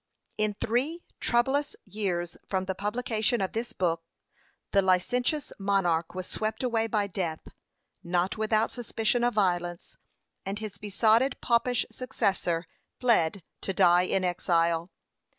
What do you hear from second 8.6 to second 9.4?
suspicion of